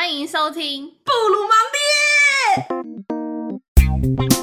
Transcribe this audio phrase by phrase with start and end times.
[0.00, 1.52] 欢迎收听《布鲁芒
[4.16, 4.34] 爹》。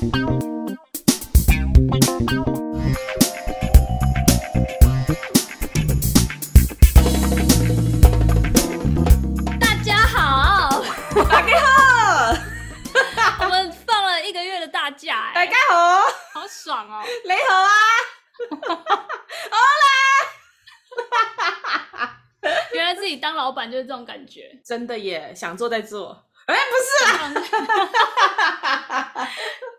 [23.72, 25.34] 就是这种感觉，真的耶！
[25.36, 27.34] 想做再做，哎、欸，不是啦，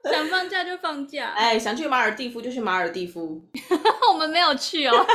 [0.05, 3.43] 想放假就放假，哎、欸，想去马尔地夫就去马尔地夫，
[4.13, 5.07] 我们没有去哦。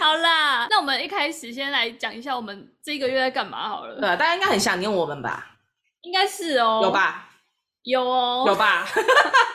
[0.00, 3.94] 好啦，那我们一开始先来讲一下我们这个月在干嘛好了。
[3.96, 5.48] 对，大家应该很想念我们吧？
[6.02, 7.28] 应该是哦，有吧？
[7.84, 8.86] 有哦，有吧？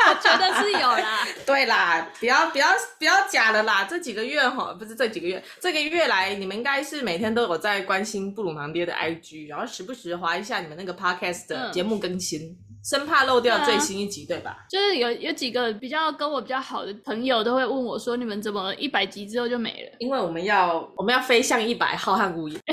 [0.09, 1.26] 我觉得是有啦。
[1.45, 2.68] 对啦，不要不要
[2.99, 3.85] 不要假的啦！
[3.90, 14.57] 这几个月哈，不是这几个月，这个月来你们应该是每天都有在关心布鲁芒爹的 IG，然后时不时划一下你们那个 Podcast 的节目更新，嗯、生怕漏掉最新一集，对，啊、对吧？
[14.70, 22.57] 就是有有几个比较跟我比较好的朋友都会问我说：“你们怎么一百集之后就没了？”因为我们要我们要飞向一百，浩瀚无垠。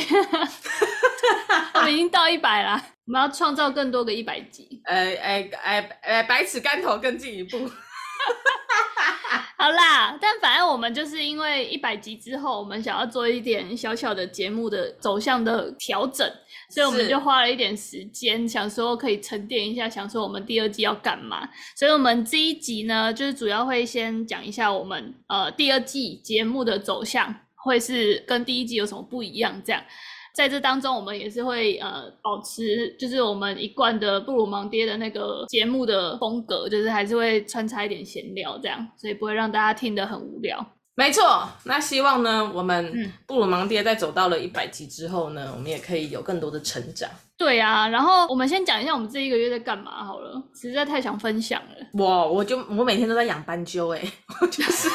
[1.75, 4.81] 我们已经到一百了，我们要创造更多个一百集。
[4.85, 7.71] 呃，哎哎哎，百尺竿头更进一步。
[9.57, 16.31] 好啦，但反正我们就是因为一百集之后，我们想要做一点小小的节目的走向的调整，
[16.69, 21.49] 所以我们就花了一点时间，想说可以沉淀一下，想说我们第二季要干嘛。
[21.75, 29.83] 所以我们这一集呢，就是主要会先讲一下我们呃第二季节目的走向，会是跟第一季有什么不一样这样。
[30.35, 40.67] 在这当中，我们也是会呃保持，就是我们一贯的布鲁芒爹的那个节目的风格，就是还是会穿插一点闲聊这样，所以不会让大家听得很无聊。
[40.97, 47.09] 没错，那希望呢，我们布鲁芒爹在走到了一百集之后呢，我们也可以有更多的成长。
[47.37, 51.87] 对啊，然后我们先讲一下我们这一个月在干嘛好了，实在太想分享了。
[51.93, 54.03] 我，我就我每天都在养斑鸠哎，
[54.41, 54.89] 我就是。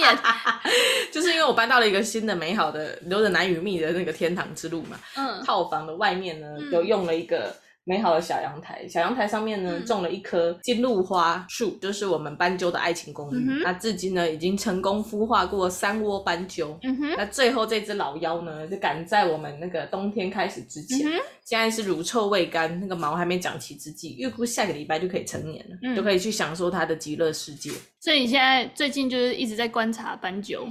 [0.00, 0.18] 傻眼，
[1.12, 4.98] 就是因为我搬到了一个新的美好的留着男与蜜的那个天堂之路嘛。
[5.16, 7.54] 嗯，套房的外面呢，有用了一个
[7.84, 13.44] 美好的小阳台，小阳台上面呢种了一棵金露花树，就是我们斑鸠的爱情公寓。
[13.48, 16.78] 嗯、那至今呢，已经成功孵化过三窝斑鸠。
[16.82, 21.10] 嗯哼，那最后这只老妖呢，就赶在我们那个冬天开始之前。
[21.10, 27.68] 嗯现在是乳臭未干，那个毛还没长齐之际，预估下个礼拜就可以成年了，嗯、就可以去享受它的极乐世界。
[28.02, 30.66] 所以你现在最近就是一直在观察斑鸠，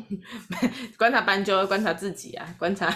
[0.99, 2.93] 观察斑鸠，观察自己啊，观察，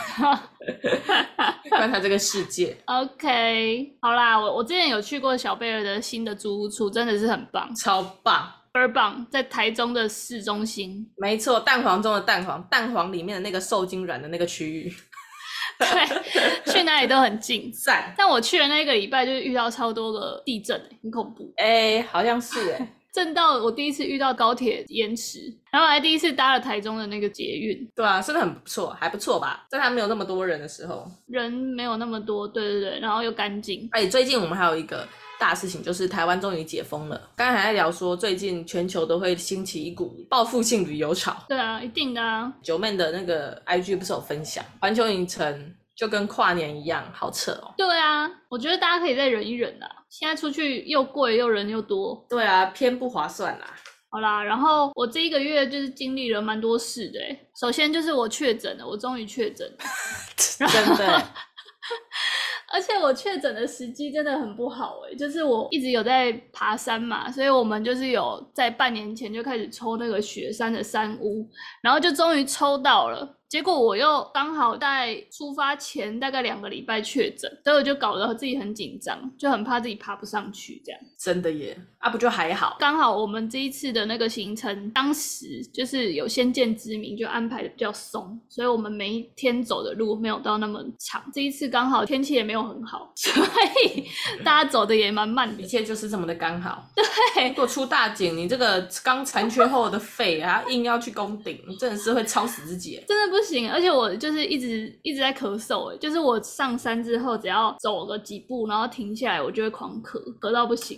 [1.69, 2.75] 观察这个世界。
[2.83, 11.09] OK，好啦，我我之前有去过小贝尔的新的租屋处，真的是很棒，超棒，倍儿棒，在台中的市中心。
[11.15, 14.93] 没错，蛋黄中的蛋黄，蛋黄里面的那个受精卵的那个区域。
[15.77, 15.87] 对，
[16.73, 17.71] 去哪里都很近。
[17.83, 21.53] 赞，但我去的那个礼拜就是遇到超多个地震，很恐怖。
[21.55, 25.39] 哎、欸，好像是哎，震到我第一次遇到高铁延迟，
[25.71, 27.89] 然后还第一次搭了台中的那个捷运。
[27.95, 29.65] 对啊，真的很不错，还不错吧？
[29.69, 33.87] 在它没有那么多人的时候，人没有那么多，对对对，然后又干净。
[33.93, 35.07] 哎、欸，最近我们还有一个。
[35.37, 37.21] 大事情就是台湾终于解封了。
[37.35, 41.35] 刚才还在聊说，最近全球都会兴起一股报复性旅游潮。
[41.49, 42.49] 对啊，一定的啊。
[42.63, 47.73] 九妹的那个 IG 不是有分享，环球影城就跟跨年一样，好扯哦。
[47.77, 49.89] 对啊，我觉得大家可以再忍一忍啦。
[50.09, 52.25] 现在出去又贵又人又多。
[52.29, 53.65] 对啊，偏不划算啦。
[54.09, 57.19] 好啦，然后我这一个月就是经历了蛮多事的。
[57.59, 59.77] 首先就是我确诊了，我终于确诊了。
[60.35, 61.23] 真的。
[62.73, 71.47] 而且我确诊的时机真的很不好诶，就是我一直有在爬山嘛，所以我们就是有在半年前就开始抽那个雪山的山屋，
[71.81, 73.37] 然后就终于抽到了。
[73.47, 81.01] 结果我又刚好在出发前大概两个礼拜确诊，所以我就搞得自己很紧张，就很怕自己爬不上去这样。
[81.17, 81.77] 真的耶？
[81.99, 82.75] 啊，不就还好？
[82.79, 91.23] 刚好我们这一次的那个行程，当时就是有先见之明，就安排的比较松，所以我们每一天走的路没有到那么长。
[91.33, 93.31] 这一次刚好天气也没有很好， 所
[93.85, 94.05] 以
[94.43, 95.63] 大家走的也蛮慢的。
[95.63, 96.83] 一切就是这么的刚好。
[96.95, 103.03] 对，如果出大景，你这个刚残缺后的肺啊，硬要去攻顶，真的是会超死自己。
[103.07, 103.45] 真的不。
[103.45, 110.97] 行，而且我就是一直一直在咳嗽，哎，就是我上山之后，只要走个几步，然后停下来，我就会狂咳，咳到不行。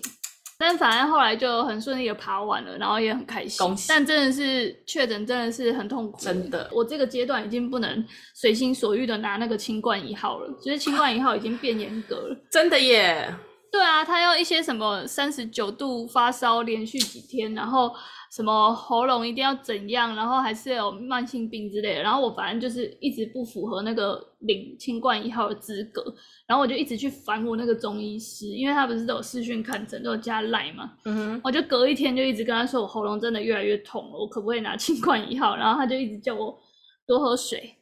[0.58, 3.60] 但反正后来就很顺利的爬完了，然后也很开心。
[3.60, 3.88] 恭喜！
[3.90, 6.18] 但真的是确诊，真的是很痛苦。
[6.20, 8.04] 真的，我这个阶段已经不能
[8.34, 12.38] 随心所欲的拿那个清冠一号了，就是清冠一号已经变严格了。
[12.50, 13.36] 真的耶！
[13.70, 17.94] 对啊，他要一些什么三十九度发烧连续几天，然后
[18.32, 22.02] 什么喉咙一定要怎样，然后还是有慢性病之类的。
[22.02, 26.04] 然后我反正就是一直不符合那个领清冠一号的资格，
[26.46, 30.92] 然后我就一直去烦我那个中医师，因为他不是都有视讯看诊，都有加赖嘛。
[31.06, 35.56] 嗯哼，我就隔一天就一直跟他说我喉咙真的越来越痛了，我可不可以拿清冠一号？
[35.56, 36.58] 然后他就一直叫我
[37.06, 37.76] 多喝水。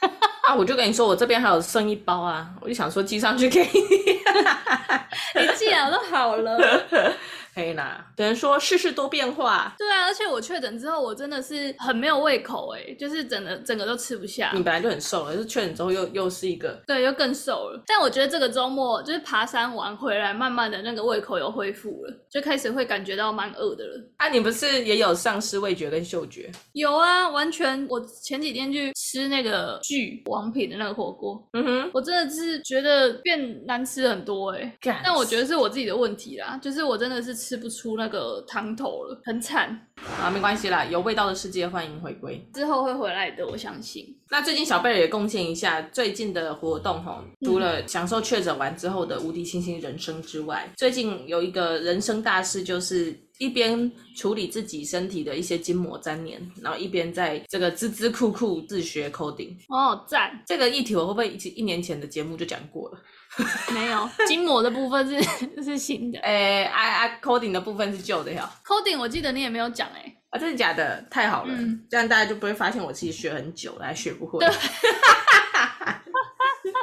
[0.46, 0.54] 啊！
[0.54, 3.80] 我就跟你说，我这边还有剩一包啊，我就想说寄上去给 你。
[5.40, 6.56] 你寄了都好了。
[7.52, 9.74] 可以啦，等于说世事多变化。
[9.78, 14.50] 对啊，而且我确诊之后，我真的是很没有胃口哎，就是整个整个都吃不下。
[14.52, 17.82] 你本来就很瘦了，就是确诊之后又又是一个，对，又更瘦了。
[17.86, 24.02] 但我觉得这个周末就是爬山玩回来，慢慢的那个胃口又恢复了，就开始会感觉到蛮饿的了。
[24.16, 26.50] 啊，你不是也有丧失味觉跟嗅觉？
[26.72, 27.86] 有啊，完全。
[27.88, 34.76] 我前几天去吃那个聚王品的那个火锅，嗯哼，我真的是觉得变难吃很多哎。
[35.04, 37.36] 但我觉得是我自己的问题啦，就是我真的是。
[37.36, 39.68] 吃不出那个汤头了，很惨
[40.20, 40.30] 啊！
[40.30, 44.06] 没关系啦，有味道的世界欢迎回归，之后会回来的，我相信。
[44.28, 59.54] 那最近小贝儿也贡献一下最近的活动吼，除了享受确诊完之后的无敌星星人生之外，最近有一个人生大事，就是一边处理自己身体的一些筋膜粘连，然后一边在这个孜孜酷酷自学 coding。
[59.68, 60.42] 哦，赞！
[60.46, 62.98] 这个议题我会不会一一年前的节目就讲过了？
[63.74, 65.22] 没有，筋膜的部分是
[65.62, 68.50] 是新的，哎哎哎，coding 的部分是旧的呀。
[68.64, 70.12] coding 我记得你也没有讲哎。
[70.30, 71.04] 啊，真的假的？
[71.10, 74.44] 太好了，嗯、这样大家就不会发现我自己学很久了还学不会。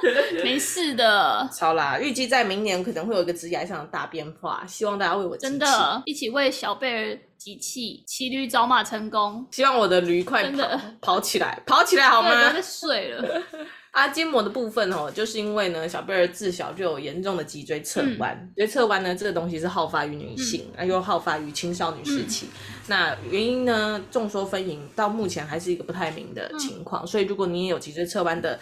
[0.03, 1.50] 对 没事的。
[1.51, 9.45] 超啦，预计在明年可能会有一个职业上的大变化，希望大家为我真的一起为小贝儿集气，骑驴找马成功。
[9.51, 12.29] 希望我的驴快跑真跑起来，跑起来好吗？
[12.29, 13.41] 不要再睡了。
[13.94, 22.47] 啊，筋膜的部分哦，就是因为呢，小贝儿自小就有严重的脊椎侧弯，所以侧弯呢，这个东西是好发于女性，啊、嗯，又好发于青少年时期。
[22.47, 27.05] 嗯、那原因呢，众说纷纭，到目前还是一个不太明的情况。
[27.05, 28.59] 嗯、所以，如果你也有脊椎侧弯的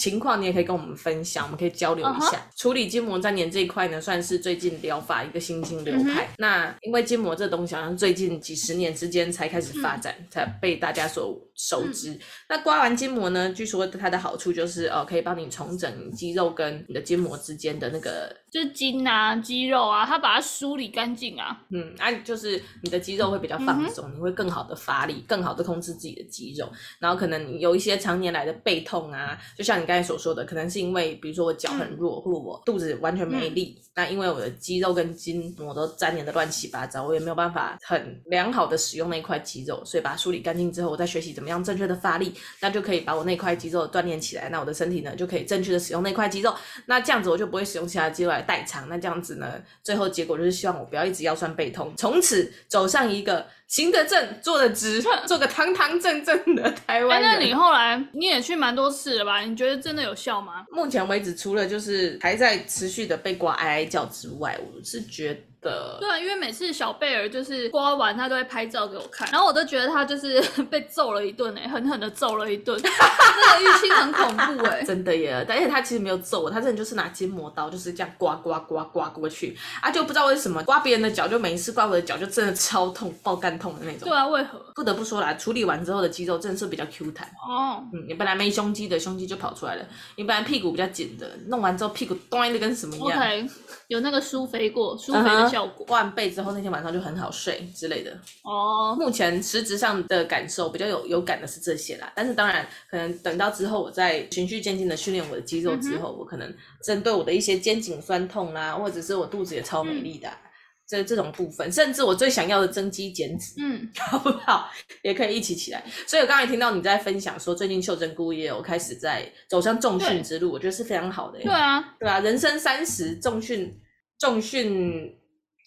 [0.00, 2.28] 情况你也可以跟我们分享，我们可以交流一下。
[2.28, 2.56] Uh huh.
[2.56, 6.22] 处理筋膜粘连这一块呢，算是最近疗法一个新兴流派。
[6.22, 6.34] Uh huh.
[6.38, 10.32] 那因为筋膜这东西好像最近几十年之间才开始发展，uh.
[10.32, 12.14] 才被大家所熟知。
[12.14, 12.20] Uh.
[12.48, 21.62] 那刮完筋膜呢，据说它的好处就是哦，可以帮你重整肌肉跟你的筋膜之间的那个，就是筋啊、肌肉啊，它把它梳理干净啊。
[21.68, 24.14] 嗯，啊，就是你的肌肉会比较放松，uh.
[24.14, 26.66] 你会更好的发力，更好的控制自己的肌肉。
[26.98, 29.89] 然后可能有一些常年来的背痛啊，就像你。
[29.90, 46.54] 刚才所说的，可能是因为，比如说我脚很弱，嗯、或者我肚子完全没力，嗯、那因为我的肌肉跟筋膜都粘连的乱七八糟，我也没有办法很良好的使用那块肌肉，所以把它梳理干净之后，我再学习怎么样正确的发力，那就可以把我那块肌肉锻炼起来，那我的身体呢就可以正确的使用那块肌肉，
[46.86, 53.44] 那这样子我就不会使用其他肌肉来代偿，那这样子呢，最后结果就是希望我不要一直腰酸背痛，从此走上一个。
[53.70, 57.30] 行得正，坐得直， 做个堂堂正正的台湾人。
[57.30, 59.40] 那你后来你也去蛮多次了吧？
[59.42, 60.66] 你觉得真的有效吗？
[60.72, 65.40] 目前为止，除了就是还在持续的被刮哀哀叫之外，我是觉得。
[65.60, 70.40] 的对啊，因为每次小贝儿就是刮完，他都会拍照给我看，然后我都觉得他就是
[70.70, 75.44] 被揍了一顿哎，狠狠的揍了一顿，这个淤青很恐怖哎， 真的耶！
[75.46, 84.08] 但是他其实没有揍我，他真的就是拿筋膜刀就是这样刮刮刮刮过去啊，就不知道为什么刮别人的脚，就每一次刮我的脚就真的超痛，爆肝痛的那种。
[84.08, 84.58] 对啊，为何？
[84.74, 87.84] 不得不说啦，处理完之后的肌肉真的是比较 Q 弹哦。
[87.92, 89.84] 嗯，你本来没胸肌的胸肌就跑出来了，
[90.16, 93.20] 你本来屁股比较紧的，弄完之后屁股端的跟什么一样。
[93.20, 93.50] Okay.
[93.90, 95.84] 有那个舒肥过，舒肥的效果。
[95.84, 98.16] 刮完背之后，那天晚上就很好睡之类的。
[98.44, 102.12] 哦，目前实质上的感受比较有有感的是这些啦。
[102.14, 106.54] 但是当然，可能等到之后我再循序渐进的训练我的肌肉之后，我可能
[106.84, 110.49] 针对我的一些肩颈酸痛啊，或者是我肚子也超美丽的、啊，嗯、
[110.90, 114.68] 这这种部分，甚至我最想要的增肌减脂，嗯， 好不好？
[115.02, 115.84] 也可以一起起来。
[116.06, 121.38] 所以我刚才听到你在分享说，最近秀珍菇也有开始在走上重训之路，我觉得是非常好的。
[121.38, 123.80] 对啊，对啊，人生三十重训。
[124.18, 125.18] 重训，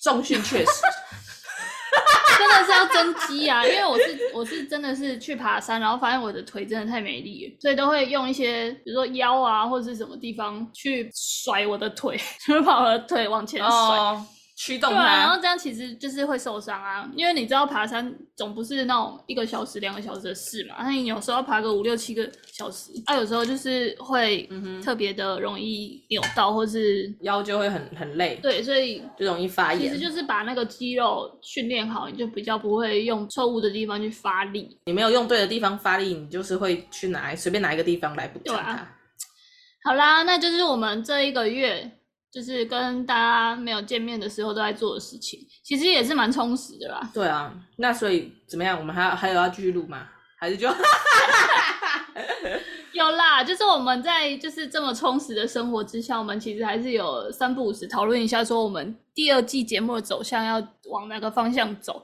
[0.04, 0.72] 重训确实，
[2.38, 3.66] 真的是要增肌啊！
[3.66, 12.16] 因为我是我是真的是去爬山，然后发现我的腿真的太没力了，所以都会用一些，比如说腰啊或者是什么地方去甩我的腿，
[12.46, 13.68] 就是把我的腿往前甩。
[13.68, 14.24] 哦
[14.56, 24.48] 驱动它，对啊，然后这样其实就是会受伤啊，因为你知道爬山总不是那种一个小时、两个小时的事嘛，那你有时候要爬个五六七个小时，啊，有时候就是会
[24.84, 28.40] 特别的容易扭到，或是腰就会很很累。
[28.44, 29.82] 对，所以就容易发炎。
[29.82, 34.78] 其实就是把那个肌肉训练好，你就比较不会用错误的地方去发力。
[34.86, 38.88] 你没有用对的地方发力，你就是会去拿随便拿一个地方来补偿它。
[39.84, 41.92] 好啦，那就是我们这一个月。
[42.34, 47.08] 就是跟大家没有见面的时候都在做的事情，其实也是蛮充实的啦。
[47.14, 48.80] 对啊，那所以怎么样？
[48.80, 50.08] 我们还要还有要继续录吗？
[50.40, 50.68] 还是就
[52.94, 53.44] 有啦？
[53.44, 60.56] 就是我们在就是这么充实的生活之下，我们其实还是有三不五时讨论一下，说我们第二季节目的走向要
[60.90, 62.04] 往哪个方向走。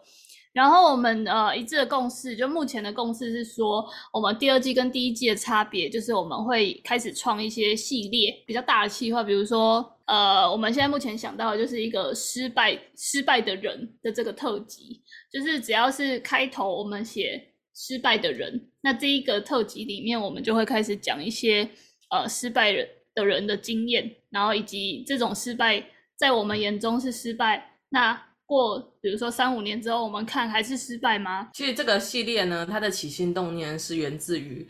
[0.52, 15.02] 然后我们呃一致的共识，就目前的共识是说，我们第二季跟第一季的差别，就是我们会开始创一些系列比较大的企划，比如说呃，我们现在目前想到的就是一个失败失败的人的这个特辑，
[15.32, 21.70] 就是只要是开头我们写失败的人，那这一个特辑里面，我们就会开始讲一些
[22.10, 25.86] 呃失败人的人的经验，然后以及这种失败
[26.18, 28.26] 在我们眼中是失败，那。
[28.50, 31.50] 过，比如说三五年之后，我们看还是失败吗？
[31.54, 34.68] 其实这个系列呢，它的起心动念是源自于，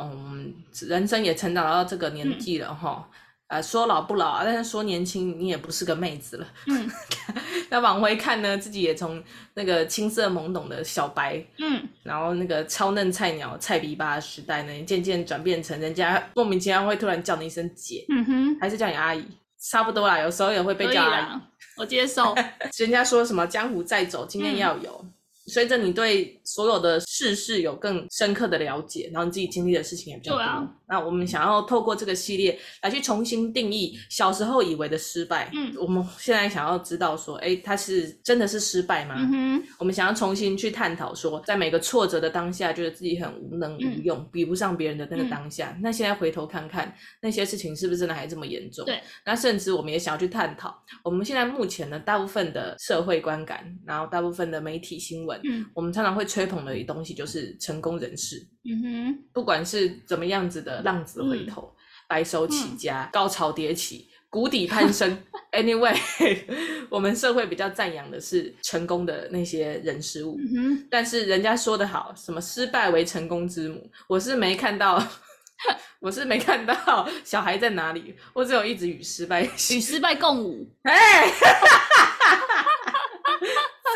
[0.00, 0.54] 嗯，
[0.88, 3.08] 人生也成长到这个年纪了哈，
[3.48, 6.46] 呃、嗯，说老不老啊，但是说年轻，你也不是个妹子了。
[6.66, 6.88] 嗯，
[7.70, 9.22] 那往回看呢，自己也从
[9.54, 19.26] 那个青涩懵懂的小白，嗯，然后那个超嫩菜鸟菜逼巴时代呢，渐渐转变成人家莫名其妙会突然叫你一声姐，嗯哼，还是叫你阿姨，
[19.70, 21.40] 差不多啦，有时候也会被叫阿姨。
[21.76, 22.34] 我接受，
[22.78, 25.00] 人家说什么江湖再走，经验要有。
[25.02, 25.12] 嗯
[25.48, 30.40] 随着你对所有的世事有更深刻的了解，然后你自己经历的事情也比较多。
[30.40, 35.50] 啊、那我们想要透过这个系列来去重新定义小时候以为的失败。
[35.54, 39.14] 嗯，我们现在想要知道说，哎，它是真的是失败吗？
[39.16, 39.62] 嗯哼。
[39.78, 45.72] 我们想要重新去探讨说，在每个挫折的当下，觉得自己很无能无用，嗯、比不上别人的那个当下。
[45.76, 48.84] 嗯、那现在回头看看那些事情，是不是真的还这么严重？
[48.84, 49.00] 对。
[49.24, 55.40] 那甚至我们也想要去探讨，我们现在目前呢大部分的社会观感，然后大部分的媒体新闻。
[55.44, 58.46] 嗯，我们常常会吹捧的一东西就是成功人士。
[58.64, 61.76] 嗯哼，不管是怎么样子的浪子回头、嗯、
[62.08, 65.20] 白手起家、嗯、高潮迭起、谷底攀升，
[65.52, 65.96] anyway，
[66.88, 70.38] 我们社会比较赞扬的是成功的那些人事物。
[70.38, 75.02] 嗯哼，但是人家说的好，什么失败为成功之母，我是没看到，
[75.98, 80.66] 我是没看到小孩在哪里，我只有一直与失败与失败共舞。
[80.82, 81.28] 哎，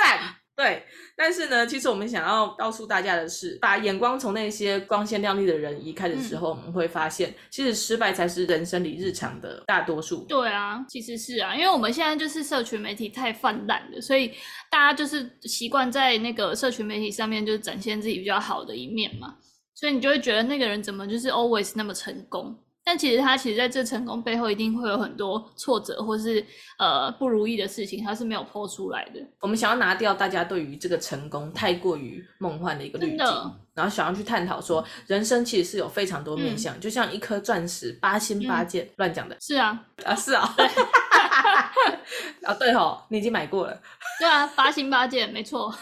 [0.03, 0.21] 赞，
[0.57, 0.85] 对。
[1.17, 10.27] 但是呢，其实我们想要告诉大家的是，把眼光从那些光鲜亮丽的人移开的时候，嗯、我们会发现，其实失败才是人生里日常的大多数。
[10.29, 14.29] 对啊，其实是啊，因为我们现在就是社群媒体太泛滥了，所以
[14.71, 19.37] 大家就是习惯在那个社群媒体上面就是展现自己比较好的一面嘛，
[19.75, 22.55] 所以你就会觉得那个人怎么就是 always 那么成功。
[22.89, 26.43] 但其实他其实在这成功背后一定会有很多挫折或是
[26.79, 29.21] 呃不如意的事情，他是没有剖出来的。
[29.41, 33.27] 我们想要拿掉大家对于这个成功太过于梦幻的一个滤镜，
[33.75, 39.37] 然后想要去探讨说，人生其实是有非常多面向，嗯、就像一颗钻石，八星八件，乱讲、嗯、的。
[39.41, 40.67] 是啊， 啊是啊，对
[42.47, 43.77] 啊对吼，你已经买过了。
[44.21, 45.75] 对啊，八星八件，没错。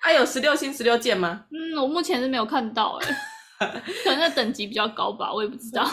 [0.00, 1.44] 还有十六星十六件吗？
[1.52, 3.16] 嗯，我目前是没有看到哎。
[4.04, 5.88] 可能等级比较高吧，我也不知道。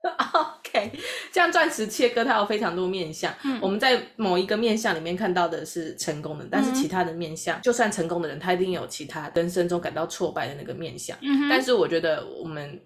[0.32, 0.92] OK，
[1.32, 3.34] 这样钻石切割它有非常多面相。
[3.44, 11.16] 嗯，我们在某一个面相里面看到的是成功的，但是其他的面相，嗯、就算成功的人，他一定有其他人生中感到挫败的那个面相。
[11.20, 12.80] 嗯，但是我觉得我们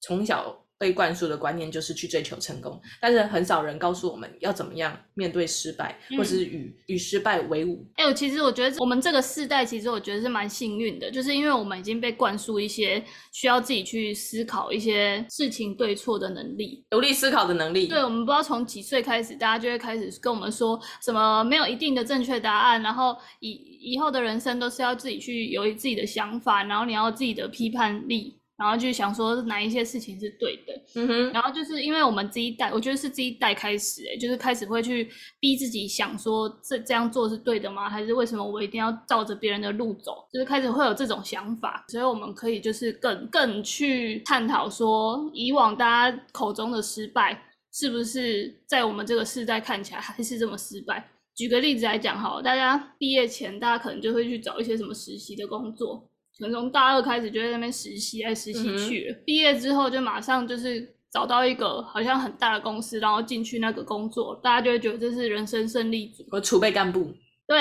[0.00, 0.65] 从小。
[0.78, 7.86] 被灌输的观念就是去追求成功，但是很少人告诉我们要怎么样面对失败，嗯、或是与与失败为伍。
[7.96, 13.02] 哎、欸，其实我觉得我们这个世代，其实我觉得是蛮幸运的，就是因为我们已经被灌输一些
[13.32, 17.86] 需要自己去思考一些事情对错的能力，独立思考的能力。
[17.86, 23.52] 对，我们不知道从几岁开始，大家就会开始跟我们说什么没有一定的正确答案，然后以
[23.92, 28.36] 以后的人生都是要自己去有自己的想法，然后你要自己的批判力。
[28.56, 37.90] 然后就想说哪一些事情是对的，嗯哼，然后就是因为我们这一代，我觉得是这一代开始，诶就是开始会去逼自己想说这这样做是对的吗？
[37.90, 40.26] 还是为什么我一定要照着别人的路走？
[40.32, 47.38] 就是开始会有这种想法，所以我们可以就是更更去探讨说，以往大家口中的失败，
[47.74, 51.10] 是不是在我们这个世代看起来还是这么失败？
[51.34, 56.08] 举个例子来讲好了，大家毕业前，大家可能就会去找一些什么实习的工作。
[56.38, 59.16] 从从大二开始就在那边实习，哎实习去了。
[59.24, 66.24] 毕、嗯、业之后就马上就是找到一个好像很大的公司，然后进去那个工作，大家就会觉得这是人生胜利组。
[66.30, 67.14] 和储备干部。
[67.46, 67.58] 对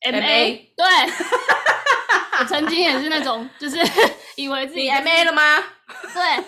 [0.00, 0.86] ，M A，对。
[2.40, 3.76] 我曾经也是那种，就是
[4.36, 5.58] 以为自己 M A 了吗？
[6.14, 6.44] 对，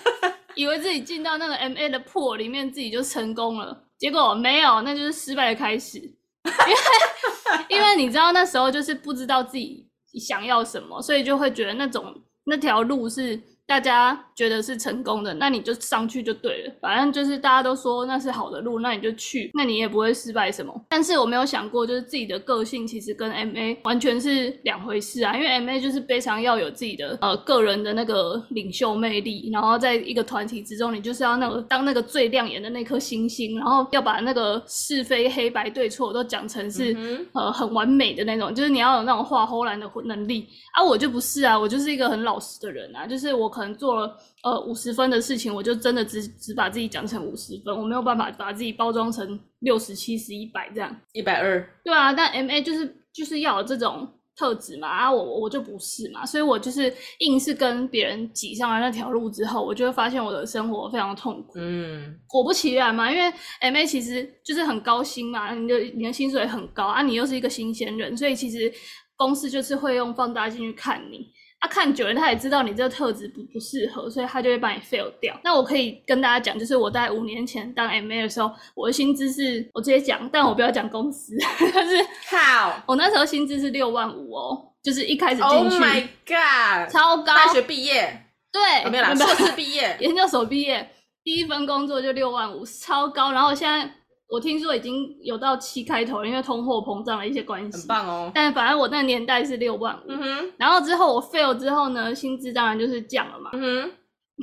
[0.55, 3.87] 以为自己进到那个 M A 的破里面，自己就成功了。
[3.99, 5.99] 结果没有，那就是失败的开始。
[5.99, 9.90] 因为因为你知道那时候就是不知道自己。
[10.19, 12.15] 想要什么，所以就会觉得那种
[12.45, 13.41] 那条路是
[13.71, 16.75] 大家觉得是成功的，那你就上去就对了。
[16.81, 20.75] 反正就是大家都说那是好的路，那你就去，那你也不会失败什么。
[20.89, 25.37] 但是我没有想过，就是自己的个性其实跟 MA 完全是两回事啊。
[25.37, 40.83] 因为 MA 就是非常要有自己的呃个人的那个领袖魅力，然后在一个团体之中，你就是要那个当那个最亮眼的那颗星星，然后要把那个是非黑白对错都讲成是、嗯、呃很完美的那种，就是你要有那种画虎烂的能力啊。
[40.83, 43.49] 我就不是啊，我就是一个很老实的人啊，就是我。
[43.60, 50.95] 可能做了呃五十分的事情，我就真的只只把自己讲成五十分，我没有办法把自己包装成六十、七十、一百这样。
[51.13, 51.69] 一百二。
[51.85, 61.55] 对啊，但 MA 就是就是要有这种特质嘛，啊我我就不是嘛，所以我就是硬是跟别人挤上了那条路之后，我就会发现我的生活非常痛苦。
[61.57, 68.73] 嗯，果不其然嘛，因为 MA 其实就是很高薪嘛，你的你的薪水很高啊，你又是一个新鲜人，所以其实
[69.17, 71.29] 公司就是会用放大镜去看你。
[71.61, 75.39] 他、啊、看久了，他也知道你这个特质不不适合，所以他就会把你 fail 掉。
[75.45, 81.37] 那我可以跟大家讲，就是我在五年前当 MA 的时候，我的薪资是，我直接讲，但我不要讲公司，
[81.75, 82.03] 但是
[82.35, 90.91] 好，我那时候薪资是六万五哦，就是一开始进去，Oh my god，超高，大学毕业，对，哦、没有啦，硕士毕业，研究所毕业，
[91.23, 93.33] 第一份工作就六万五，超高。
[93.33, 93.95] 然后现在。
[94.31, 97.79] 我听说已经有到七开头了，因为通货膨胀的一些关系。
[97.79, 98.31] 很棒哦。
[98.33, 100.05] 但反正我那个年代是六万五。
[100.07, 100.53] 嗯哼。
[100.57, 103.51] 然后之后我 fail 之后呢，薪资当然就是降了嘛。
[103.55, 103.91] 嗯哼。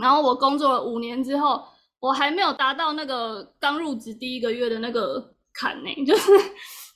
[0.01, 1.63] 然后我工作了五年之后，
[2.01, 6.31] 我还没有达到那个刚入职第一个月的那个坎呢， 就是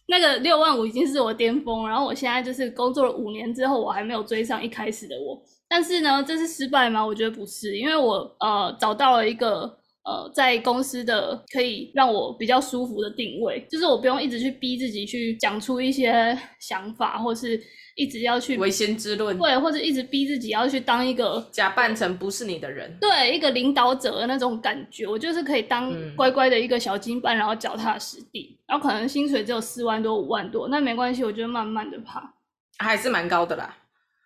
[0.08, 1.88] 那个六万五已经是我巅峰。
[1.88, 5.42] 然后我现在就是工作了五年之后，我还没有追上一开始的我。
[5.70, 7.06] 但是呢，这是失败吗？
[7.06, 9.78] 我觉得不是，因为我呃找到了一个。
[10.04, 17.62] 呃，在公司的可以让我比较舒服的定位，就是我不用一直去逼自己去讲出一些想法，或是
[17.96, 32.34] 一直要去违心之论，对，或者一直逼自己要去当一个假扮成不是你的人，对，一个领导者的那种感觉，我就是可以当乖乖的一个小金班，然后脚踏实地，然后可能薪水只有四万多、五万多，那没关系，我觉得慢慢的爬，
[32.80, 33.78] 还是蛮高的啦。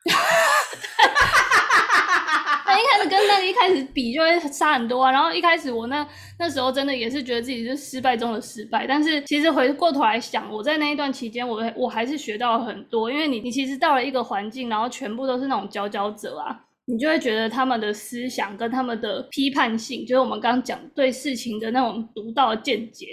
[2.78, 6.08] 一开始跟那个一开始比就会差很多啊，然后一开始我那
[6.40, 23.08] 那时候真的也是觉得自己是失败中的失败，但是其实回过头来想，我在那一段期间，我我还是学到了很多，因为你你其实到了一个环境，然后全部都是那种佼佼者啊，你就会觉得他们的思想跟他们的批判性，就是我们刚刚讲对事情的那种独到见解，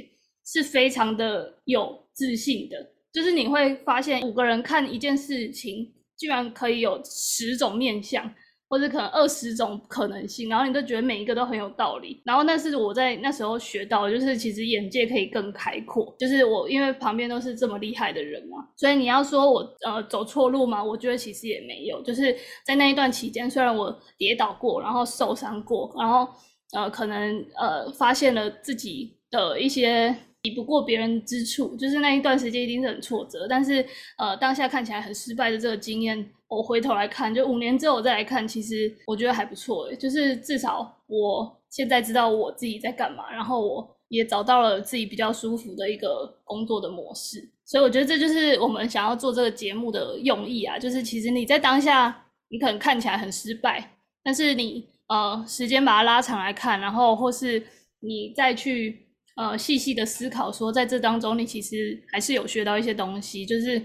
[0.44, 2.76] 是非常的有自信的，
[3.12, 8.32] 就是你会发现五个人看一件事情，居然可以有十种面相。
[8.72, 16.16] 或者可能二十种可能性，然后你都觉得每一个都很有道理，然后那是我在那时候学到，就是其实眼界可以更开阔。
[16.18, 22.02] 就是我因为旁边都是这么厉害的人嘛，所以你要说我呃走错路嘛，我觉得其实也没有。
[22.02, 26.26] 就是在那一段期间，虽然我跌倒过，然后受伤过，然后
[26.72, 33.84] 呃可能呃发现了自己的一些比不过别人之处，就是那一段时间一定是很挫折，但是
[34.16, 36.26] 呃当下看起来很失败的这个经验。
[36.56, 57.62] 我回头来看，就五年之后我再来看，其实我觉得还不错，就是至少我现在知道我自己在干嘛，然后我也找到了自己比较舒服的一个工作的模式，所以我觉得这就是我们想要做这个节目的用意啊，就是其实你在当下你可能看起来很失败，但是你呃时间把它拉长来看，然后或是
[58.00, 63.82] 你再去呃细细的思考，说在这当中你其实还是有学到一些东西，就是。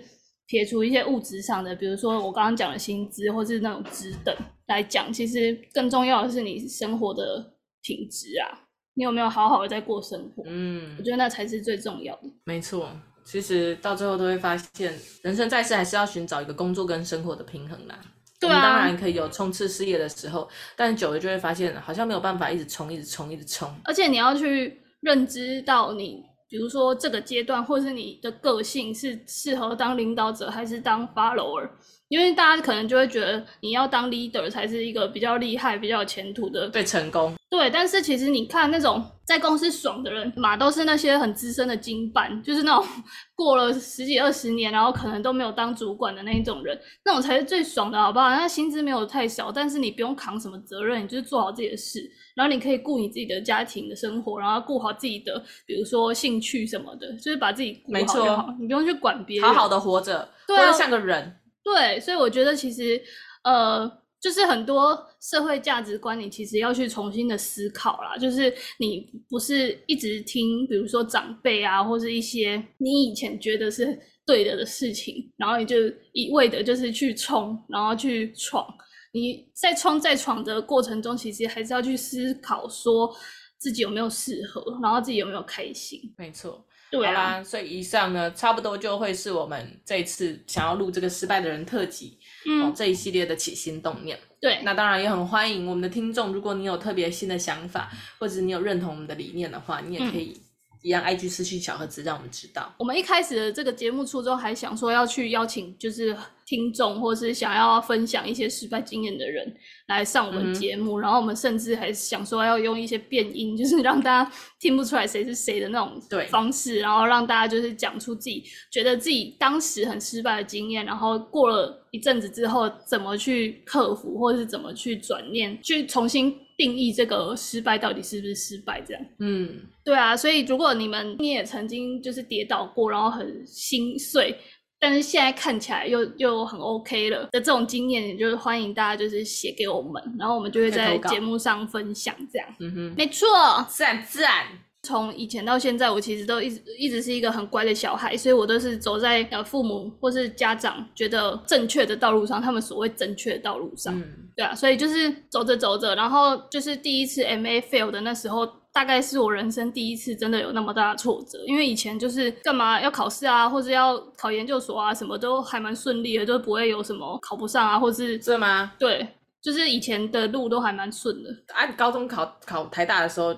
[0.47, 4.33] 撇除一些物质上的，比如说我刚刚讲的薪资或是那种职等
[4.67, 10.43] 来讲，其实更重要的是你生活的品质啊，你有没有好好的在过生活？
[10.47, 12.21] 嗯，我觉得那才是最重要的。
[12.45, 12.89] 没错，
[13.25, 17.99] 其实到最后都会发现，人生在世还是要寻找一个工作跟生活的平衡啦。
[18.39, 23.69] 对啊，当然可以有冲刺事业的时候，但久了就会发现，好像没有办法一直冲，一直冲，一直冲。
[23.83, 26.23] 而且你要去认知到你。
[26.49, 31.69] 比如说这个阶段，或是你的个性是适合当领导者还是当 follower？
[32.09, 37.35] 因为大家可能就会觉得你要当 leader 才是一个比较厉害、比较有前途的，对，成功。
[37.49, 42.85] 对，但是其实你看那种在公司爽的人嘛，都是那些很资深的经办，就是那种
[43.35, 48.29] 过了十几二十年，然后可能都没有当主管的那一种人，那种才是最爽的，好不好？
[48.29, 51.99] 那薪资没有太少，但是你不用扛什么责任，你就是做好自己的事，
[52.35, 61.37] 然后你可以顾你自己的家庭的生活，然后顾好自己的，比如说兴趣什么的，就是把自己顾好就好，你不用去管别人，好好的活着，对啊，像个人。
[61.67, 63.01] 对，所以我觉得其实，
[63.43, 63.85] 呃，
[64.21, 68.15] 就是很多社会价值观，你其实要去重新的思考啦。
[68.17, 75.75] 就是你不是一直听，比如说长辈啊，或是一些你以前觉得是对的的事情，然后你就
[76.13, 78.65] 一味的就是去冲，然后去闯。
[79.11, 83.13] 你在冲在闯的过程中，其实还是要去思考说
[83.57, 85.99] 自己有没有适合，然后自己有没有开心。
[86.17, 86.65] 没错。
[86.89, 94.17] 对啊，好啦，所以以上呢，差不多就会是我们这一次想要录这个失败的人特辑，嗯、哦，这一系列的起心动念。
[94.39, 100.41] 对，那当然也很欢迎我们的听众，如果你有特别新的想法，或者你有认同我们的理念的话，你也可以、嗯。
[100.81, 102.73] 一样，IG 私信小盒子，让我们知道。
[102.77, 109.53] 我们一开始的这个节目初衷还想说要去邀请，就是听众或是想要分享一些失败经验的人
[109.87, 126.46] 来上我们节目，嗯、然后我们甚至还想说要用一些变音，就是 让大家听不出来谁是谁的那种方式，然后让大家就是讲出自己觉得自己当时很失败的经验，然后过了一阵子之后怎么去克服，或者是怎么去转念，去重新。
[126.57, 128.81] 定义这个失败到底是不是失败？
[128.81, 134.35] 这样，嗯，对啊，所以如果你们你也曾经就是跌倒过，然后很心碎，
[134.79, 142.47] 但是现在看起来又又很 OK 了的这种经验，也就是欢迎大家就是写给我们，然后我们就会在节目上分享这样。
[142.59, 143.27] 嗯哼，没错，
[143.69, 144.47] 自然自然。
[144.87, 154.03] 从以前到现在，我其实都一直一直是一个很乖的小孩，所以我都是走在呃父母或是家长觉得正确的道路上，他们所谓正确的道路上，嗯、
[154.35, 168.71] 对啊，所以就是走着走着，然后就是第一次 MA fail 的那时候，大概是我人生第一次真的有那么大的挫折，因为以前就是干嘛要考试啊，或者要考研究所啊，什么都还蛮顺利的，都不会有什么考不上啊，或是是吗？
[168.79, 169.05] 对，
[169.41, 171.29] 就是以前的路都还蛮顺的。
[171.53, 173.35] 啊，你高中考考台大的时候。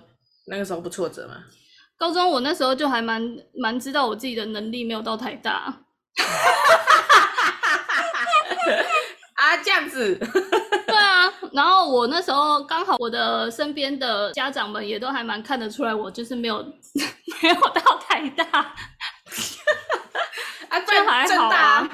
[0.49, 1.35] 那个时候不挫折吗？
[1.97, 3.21] 高中我那时候就还蛮
[3.53, 5.73] 蛮知道我自己的能力没有到太大。
[9.35, 10.15] 啊，这样子。
[10.87, 16.63] 对啊，然后我那时候刚好我的身边的家长们也都还蛮看得出来我就是没有
[17.41, 18.45] 没有到太大。
[20.69, 21.89] 啊，这还好啊。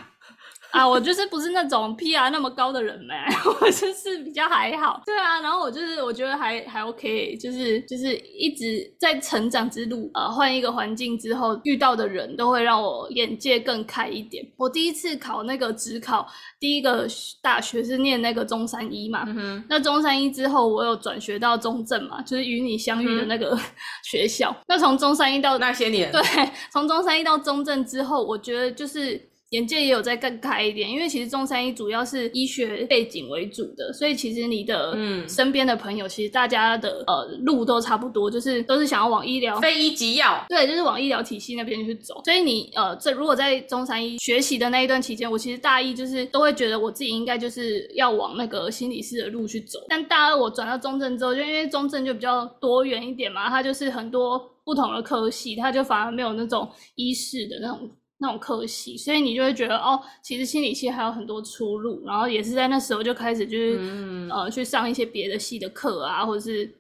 [0.76, 3.26] 啊，我就是不是那种 PR 那么高的人呗，
[3.62, 5.02] 我就是比较还好。
[5.06, 14.46] 对啊，然后我就是我觉得还还 OK，就是就是一直在成长之路，呃，换一个环境之后遇到的人都会让我眼界更开一点。
[14.58, 16.28] 我第一次考那个职考，
[16.60, 17.08] 第一个
[17.42, 23.58] 大学是念那个中山医嘛，嗯、哼那中山医之后我有转学到中正嘛，就是与你相遇的那个
[24.04, 24.52] 学校。
[24.52, 26.22] 嗯、那从中山医到那些年，对，
[26.70, 29.30] 从中山医到中正之后，我觉得就是。
[29.56, 42.22] 眼界也有在更开一点，因为其实中山医主要是医学背景为主的，所以其实你的嗯身边的朋友，其实大家的呃路都差不多，就是都是想要往医疗非医即药，对，就是往医疗体系那边去走。
[42.26, 49.80] 所以你呃这如果在中山医学习的那一段期间，我其实大一就是都会觉得我自己应该就是要往那个心理师的路去走。
[49.88, 57.89] 但大二我转到中正之后，就因为中正就比较多元一点嘛，它就是很多不同的科系，它就反而没有那种医事的那种。
[58.17, 66.73] 那种科系，所以你就会觉得哦，其实心理系还有很多出路，然后也是在那时候就开始就是、嗯、呃去上一些别的系的课啊，或者是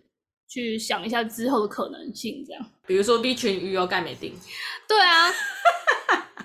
[0.47, 2.65] 去想一下之后的可能性这样。
[2.87, 4.31] 比如说 B 群鱼油钙镁锭。
[4.87, 5.29] 对啊，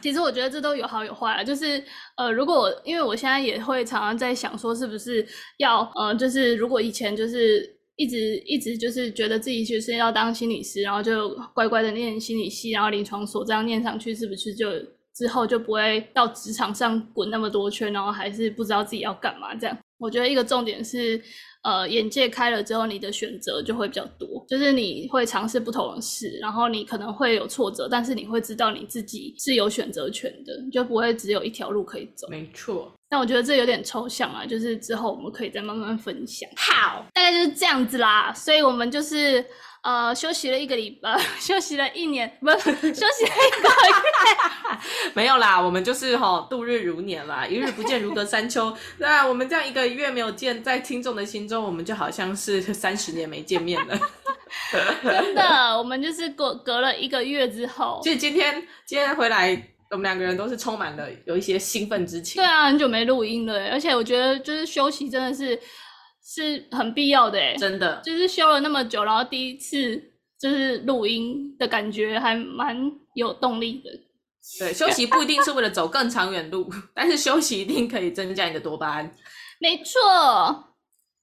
[0.03, 1.45] 其实我觉得这都有好有坏啊。
[1.45, 1.83] 就是
[2.17, 5.25] 呃，如果因为我现在也会常常在想说，是不是
[5.59, 7.80] 要呃，就是如果以前就是。
[8.01, 14.67] 一直一直就是觉得自己就是要当心理师，然后就乖乖的念心理系，然后临床所这样念上去，是不是就
[15.15, 19.55] 之后就不会到职场上滚那么多圈，然后还是不知道自己要干嘛？
[19.55, 21.21] 这样，我觉得一个重点是，
[21.63, 32.27] 呃，眼界开了之后，你的选择就会比较多，就是你会尝试不同的事，然后你可能会有挫折，但是你会知道你自己是有选择权的，就不会只有一条路可以走。
[32.31, 32.91] 没错。
[33.11, 36.49] 但我觉得这有点抽象啊，就是之后我们可以再慢慢分享。
[36.57, 38.33] 好，大概就是这样子啦。
[38.33, 39.45] 所以我们就是
[39.83, 42.57] 呃休息了一个礼拜， 休息了一年，不是
[42.95, 45.61] 休息了一个月， 没有啦。
[45.61, 48.73] 我们就是哦度日如年啦，一日不见如隔三秋。
[48.99, 53.99] 那我们这样一个月没有见，在听众的心中，我们就好像是三十年没见面了。
[55.03, 59.61] 真的，我们就是隔隔了一个月之后，就今天今天回来。
[59.91, 62.41] 我们两个人都是充满了有一些兴奋之情。
[62.41, 65.59] 对啊，很久没录音了，而且我觉得就是休息真的是
[66.25, 70.01] 是很必要的诶，真的，就是休了那么久，然后第一次
[70.39, 72.77] 就是录音的感觉还蛮
[73.15, 73.91] 有动力的。
[74.59, 79.15] 对，休息不一定是为了走更长远路， 但是休息一定可以增加你的多巴胺。
[79.59, 80.01] 没错，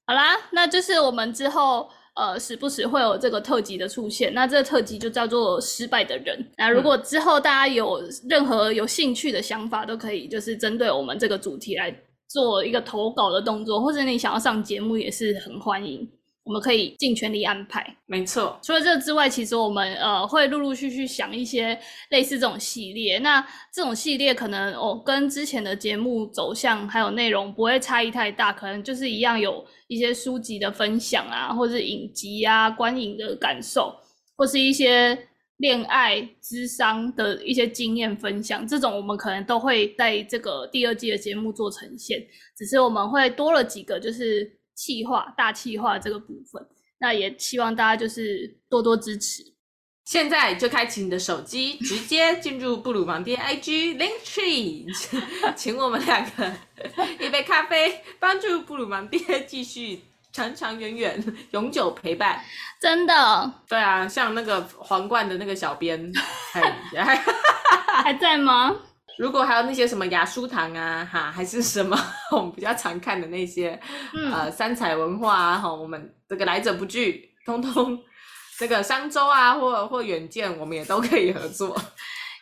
[0.05, 1.89] 好啦，那就是我们之后。
[2.17, 6.43] 呃，时不时会有这个特辑的出现，那这个特辑就叫做失败的人。
[6.57, 11.95] 那如果之后大家有任何有兴趣的想法，都可以就是针对我们这个主题来
[12.27, 16.09] 做一个投稿的动作，或者你想要上节目也是很欢迎。
[16.47, 17.85] 我们可以尽全力安排。
[18.05, 18.57] 没错。
[18.63, 21.77] 除了这个之外，其实我们呃会陆陆续续想一些
[22.09, 23.19] 类似这种系列。
[23.19, 33.93] 那这种系列可能哦跟之前的节目走向还有内容不会差异太大，可能就是一样有一些书籍的分享啊，或是影集啊、观影的感受，
[34.37, 35.17] 或是一些。
[35.57, 42.23] 恋爱、之商的一些经验分享，这种我们可能都会在这个第二季的节目做呈现，
[42.55, 44.47] 只是我们会多了几个，就是
[44.77, 46.65] 企划、大企划这个部分。
[46.99, 49.43] 那也希望大家就是多多支持。
[50.05, 54.85] 现在就开启你的手机，直接进入布鲁芒爹 IG Linktree，
[55.55, 56.53] 请我们两个
[57.19, 60.03] 一杯咖啡，帮助布鲁芒爹继续。
[60.33, 62.39] 长长远远，永久陪伴，
[62.79, 63.51] 真的。
[63.67, 66.11] 对啊，像那个皇冠的那个小编，
[66.53, 66.61] 还
[68.03, 68.75] 还在吗？
[69.17, 71.97] 如果还有那些什么雅书堂啊，哈， 还是什么
[72.31, 73.79] 我们比较常看的那些，
[74.13, 77.97] 嗯、呃，三彩文化啊，哈，我们这个来者不拒，通通
[78.57, 81.79] 这个商周啊，或或远见，我们也都可以合作。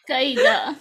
[0.08, 0.76] 可以的，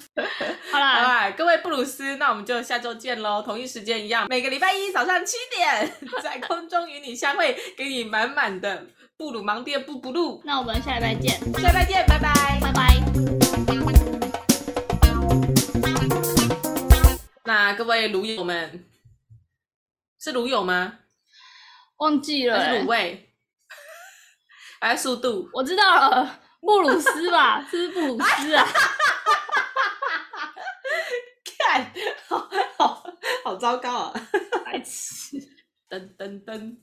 [0.70, 5.90] 好啦，好啦，各位布鲁斯，那我们就下周见喽，同一时间一样，每个礼拜一早上七点，
[6.22, 10.42] 在空中与你相会，给你满满的布鲁芒爹布布鲁。
[10.44, 13.23] 那我们下礼拜见，下礼拜见，拜拜，拜拜。
[17.46, 18.88] 那各位卤友们，
[20.18, 21.00] 是卤友吗？
[21.98, 23.35] 忘记了、欸，是卤味，
[24.80, 25.48] 还是速度？
[25.52, 28.66] 我知道了，布鲁斯吧， 是不是布鲁斯啊？
[31.59, 31.92] 看
[32.26, 33.04] 好好
[33.44, 34.28] 好糟糕啊！
[34.64, 35.37] 白痴，
[35.88, 36.78] 噔噔噔。